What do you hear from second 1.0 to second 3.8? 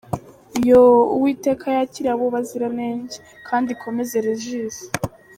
Uwiteka yakire abo baziranenge, knadi